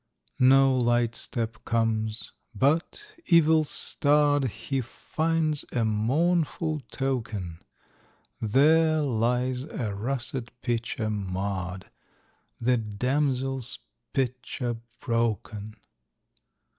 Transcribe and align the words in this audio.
No 0.39 0.75
light 0.75 1.13
step 1.13 1.63
comes, 1.63 2.31
but, 2.55 3.05
evil 3.27 3.63
starr'd, 3.63 4.45
He 4.45 4.81
finds 4.81 5.63
a 5.71 5.85
mournful 5.85 6.79
token,— 6.91 7.59
There 8.41 9.01
lies 9.03 9.65
a 9.65 9.93
Russet 9.93 10.49
Pitcher 10.63 11.11
marr'd, 11.11 11.91
The 12.59 12.77
damsel's 12.77 13.77
pitcher 14.11 14.77
broken! 14.99 15.75